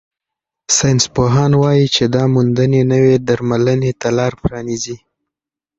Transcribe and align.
ساینسپوهان 0.77 1.51
وايي 1.61 1.87
چې 1.95 2.03
دا 2.15 2.23
موندنې 2.33 2.81
نوې 2.93 3.15
درملنې 3.27 3.91
ته 4.01 4.09
لار 4.17 4.33
پرانیزي. 4.41 4.97